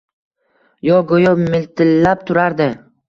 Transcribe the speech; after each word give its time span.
U 0.95 1.01
go‘yo 1.11 1.33
miltillab 1.41 2.25
turardi. 2.31 2.69